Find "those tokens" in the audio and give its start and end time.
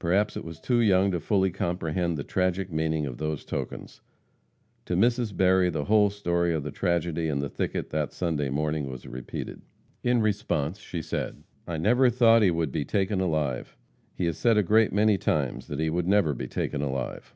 3.18-4.00